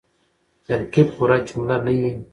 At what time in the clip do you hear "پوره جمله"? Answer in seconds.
1.15-1.75